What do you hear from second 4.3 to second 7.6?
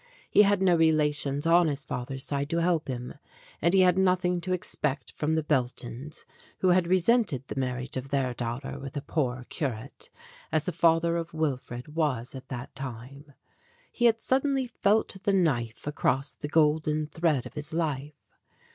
to expect from the Beltons, who had resented the